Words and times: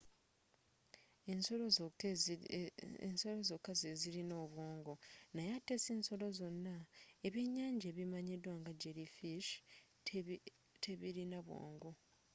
ensolo 1.31 1.65
zokka 3.49 3.71
zezilina 3.81 4.35
obwongo 4.45 4.93
naye 5.35 5.49
ate 5.59 5.75
sinsolo 5.83 6.25
zonna; 6.37 6.75
ebyenyanja 7.27 7.85
ebimanyidwa 7.89 8.53
nga 8.59 8.71
jelly 8.81 9.07
fish 9.17 9.49
tebilina 10.83 11.37
bwongo 11.47 11.89